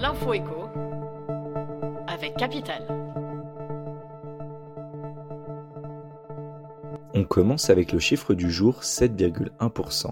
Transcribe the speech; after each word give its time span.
L'info 0.00 0.32
écho 0.32 0.68
avec 2.06 2.34
Capital. 2.36 2.86
On 7.12 7.24
commence 7.24 7.68
avec 7.68 7.92
le 7.92 7.98
chiffre 7.98 8.32
du 8.32 8.50
jour 8.50 8.80
7,1%. 8.80 10.06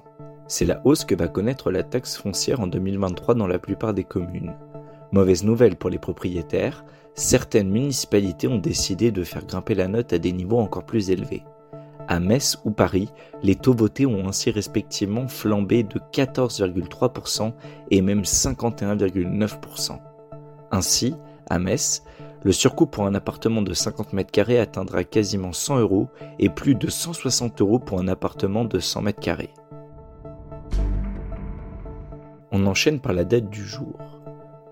C'est 0.46 0.66
la 0.66 0.82
hausse 0.84 1.06
que 1.06 1.14
va 1.14 1.28
connaître 1.28 1.70
la 1.70 1.82
taxe 1.84 2.18
foncière 2.18 2.60
en 2.60 2.66
2023 2.66 3.34
dans 3.34 3.46
la 3.46 3.58
plupart 3.58 3.94
des 3.94 4.04
communes. 4.04 4.54
Mauvaise 5.12 5.44
nouvelle 5.44 5.76
pour 5.76 5.88
les 5.88 5.98
propriétaires, 5.98 6.84
certaines 7.14 7.70
municipalités 7.70 8.46
ont 8.46 8.58
décidé 8.58 9.10
de 9.10 9.24
faire 9.24 9.46
grimper 9.46 9.74
la 9.74 9.88
note 9.88 10.12
à 10.12 10.18
des 10.18 10.32
niveaux 10.32 10.58
encore 10.58 10.84
plus 10.84 11.08
élevés. 11.08 11.44
À 12.10 12.20
Metz 12.20 12.56
ou 12.64 12.70
Paris, 12.70 13.10
les 13.42 13.54
taux 13.54 13.74
votés 13.74 14.06
ont 14.06 14.26
ainsi 14.26 14.50
respectivement 14.50 15.28
flambé 15.28 15.82
de 15.82 16.00
14,3% 16.12 17.52
et 17.90 18.00
même 18.00 18.22
51,9%. 18.22 19.98
Ainsi, 20.70 21.14
à 21.50 21.58
Metz, 21.58 22.02
le 22.44 22.52
surcoût 22.52 22.86
pour 22.86 23.04
un 23.04 23.14
appartement 23.14 23.60
de 23.60 23.74
50 23.74 24.14
mètres 24.14 24.30
carrés 24.30 24.58
atteindra 24.58 25.04
quasiment 25.04 25.52
100 25.52 25.80
euros 25.80 26.08
et 26.38 26.48
plus 26.48 26.74
de 26.74 26.88
160 26.88 27.60
euros 27.60 27.78
pour 27.78 28.00
un 28.00 28.08
appartement 28.08 28.64
de 28.64 28.78
100 28.78 29.02
mètres 29.02 29.20
carrés. 29.20 29.52
On 32.50 32.66
enchaîne 32.66 33.00
par 33.00 33.12
la 33.12 33.24
date 33.24 33.50
du 33.50 33.62
jour. 33.62 33.98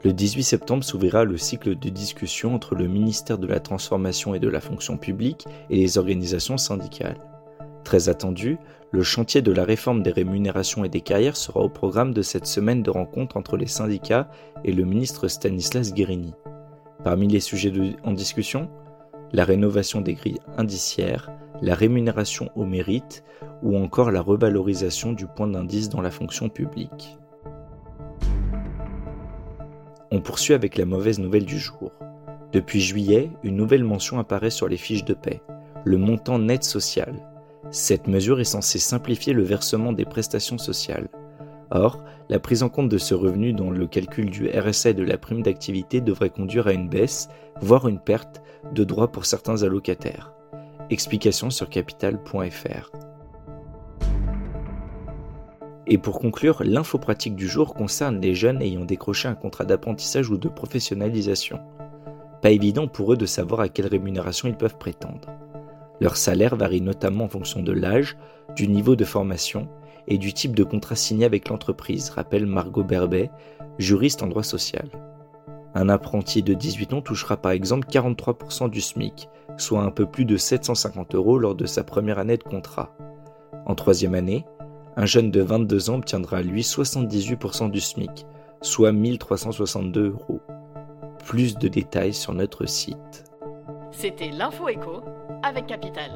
Le 0.04 0.12
18 0.12 0.44
septembre 0.44 0.84
s'ouvrira 0.84 1.24
le 1.24 1.36
cycle 1.36 1.76
de 1.76 1.88
discussion 1.88 2.54
entre 2.54 2.74
le 2.76 2.86
ministère 2.86 3.38
de 3.38 3.46
la 3.46 3.60
Transformation 3.60 4.34
et 4.34 4.38
de 4.38 4.48
la 4.48 4.60
Fonction 4.60 4.96
publique 4.96 5.46
et 5.68 5.76
les 5.76 5.98
organisations 5.98 6.58
syndicales. 6.58 7.18
Très 7.86 8.08
attendu, 8.08 8.58
le 8.90 9.04
chantier 9.04 9.42
de 9.42 9.52
la 9.52 9.62
réforme 9.62 10.02
des 10.02 10.10
rémunérations 10.10 10.84
et 10.84 10.88
des 10.88 11.02
carrières 11.02 11.36
sera 11.36 11.60
au 11.60 11.68
programme 11.68 12.12
de 12.12 12.20
cette 12.20 12.48
semaine 12.48 12.82
de 12.82 12.90
rencontre 12.90 13.36
entre 13.36 13.56
les 13.56 13.68
syndicats 13.68 14.28
et 14.64 14.72
le 14.72 14.82
ministre 14.82 15.28
Stanislas 15.28 15.94
Guérini. 15.94 16.34
Parmi 17.04 17.28
les 17.28 17.38
sujets 17.38 17.72
en 18.02 18.10
discussion, 18.10 18.68
la 19.30 19.44
rénovation 19.44 20.00
des 20.00 20.14
grilles 20.14 20.40
indiciaires, 20.56 21.30
la 21.62 21.76
rémunération 21.76 22.50
au 22.56 22.64
mérite 22.64 23.22
ou 23.62 23.76
encore 23.76 24.10
la 24.10 24.20
revalorisation 24.20 25.12
du 25.12 25.28
point 25.28 25.46
d'indice 25.46 25.88
dans 25.88 26.00
la 26.00 26.10
fonction 26.10 26.48
publique. 26.48 27.16
On 30.10 30.20
poursuit 30.20 30.54
avec 30.54 30.76
la 30.76 30.86
mauvaise 30.86 31.20
nouvelle 31.20 31.46
du 31.46 31.60
jour. 31.60 31.92
Depuis 32.50 32.80
juillet, 32.80 33.30
une 33.44 33.54
nouvelle 33.54 33.84
mention 33.84 34.18
apparaît 34.18 34.50
sur 34.50 34.66
les 34.66 34.76
fiches 34.76 35.04
de 35.04 35.14
paie, 35.14 35.40
le 35.84 35.98
montant 35.98 36.40
net 36.40 36.64
social. 36.64 37.14
Cette 37.70 38.06
mesure 38.06 38.40
est 38.40 38.44
censée 38.44 38.78
simplifier 38.78 39.32
le 39.32 39.42
versement 39.42 39.92
des 39.92 40.04
prestations 40.04 40.58
sociales. 40.58 41.08
Or, 41.70 42.02
la 42.28 42.38
prise 42.38 42.62
en 42.62 42.68
compte 42.68 42.88
de 42.88 42.98
ce 42.98 43.14
revenu 43.14 43.52
dans 43.52 43.70
le 43.70 43.86
calcul 43.86 44.30
du 44.30 44.48
RSA 44.48 44.90
et 44.90 44.94
de 44.94 45.02
la 45.02 45.18
prime 45.18 45.42
d'activité 45.42 46.00
devrait 46.00 46.30
conduire 46.30 46.68
à 46.68 46.72
une 46.72 46.88
baisse, 46.88 47.28
voire 47.60 47.88
une 47.88 47.98
perte, 47.98 48.40
de 48.72 48.84
droits 48.84 49.10
pour 49.10 49.26
certains 49.26 49.62
allocataires. 49.62 50.32
Explication 50.90 51.50
sur 51.50 51.68
capital.fr. 51.68 52.90
Et 55.88 55.98
pour 55.98 56.18
conclure, 56.18 56.62
l'info 56.64 56.98
pratique 56.98 57.36
du 57.36 57.46
jour 57.46 57.74
concerne 57.74 58.20
les 58.20 58.34
jeunes 58.34 58.62
ayant 58.62 58.84
décroché 58.84 59.28
un 59.28 59.34
contrat 59.34 59.64
d'apprentissage 59.64 60.30
ou 60.30 60.36
de 60.36 60.48
professionnalisation. 60.48 61.60
Pas 62.42 62.50
évident 62.50 62.88
pour 62.88 63.12
eux 63.12 63.16
de 63.16 63.26
savoir 63.26 63.60
à 63.60 63.68
quelle 63.68 63.86
rémunération 63.86 64.48
ils 64.48 64.56
peuvent 64.56 64.78
prétendre. 64.78 65.35
Leur 66.00 66.16
salaire 66.16 66.56
varie 66.56 66.80
notamment 66.80 67.24
en 67.24 67.28
fonction 67.28 67.62
de 67.62 67.72
l'âge, 67.72 68.16
du 68.54 68.68
niveau 68.68 68.96
de 68.96 69.04
formation 69.04 69.68
et 70.08 70.18
du 70.18 70.32
type 70.32 70.54
de 70.54 70.64
contrat 70.64 70.94
signé 70.94 71.24
avec 71.24 71.48
l'entreprise, 71.48 72.10
rappelle 72.10 72.46
Margot 72.46 72.84
Berbet, 72.84 73.30
juriste 73.78 74.22
en 74.22 74.28
droit 74.28 74.42
social. 74.42 74.88
Un 75.74 75.88
apprenti 75.88 76.42
de 76.42 76.54
18 76.54 76.94
ans 76.94 77.02
touchera 77.02 77.36
par 77.36 77.52
exemple 77.52 77.88
43% 77.88 78.70
du 78.70 78.80
SMIC, 78.80 79.28
soit 79.58 79.82
un 79.82 79.90
peu 79.90 80.06
plus 80.06 80.24
de 80.24 80.36
750 80.36 81.14
euros 81.14 81.38
lors 81.38 81.54
de 81.54 81.66
sa 81.66 81.84
première 81.84 82.18
année 82.18 82.36
de 82.36 82.42
contrat. 82.42 82.96
En 83.66 83.74
troisième 83.74 84.14
année, 84.14 84.44
un 84.96 85.06
jeune 85.06 85.30
de 85.30 85.42
22 85.42 85.90
ans 85.90 85.96
obtiendra 85.96 86.40
lui 86.40 86.62
78% 86.62 87.70
du 87.70 87.80
SMIC, 87.80 88.26
soit 88.62 88.92
1362 88.92 90.10
euros. 90.12 90.40
Plus 91.26 91.58
de 91.58 91.68
détails 91.68 92.14
sur 92.14 92.32
notre 92.32 92.66
site. 92.66 93.24
C'était 93.98 94.28
l'info 94.28 94.68
écho 94.68 95.00
avec 95.42 95.68
Capital. 95.68 96.10